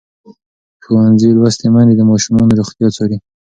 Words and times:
ښوونځې 0.83 1.29
لوستې 1.37 1.67
میندې 1.73 1.93
د 1.97 2.01
ماشومانو 2.11 2.57
روغتیا 2.59 2.87
څاري. 2.95 3.17